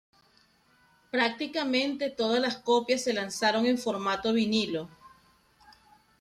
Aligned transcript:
Prácticamente 1.11 2.09
todas 2.09 2.41
las 2.41 2.57
copias 2.57 3.03
se 3.03 3.13
lanzaron 3.13 3.67
en 3.67 3.77
formato 3.77 4.33
vinilo. 4.33 4.89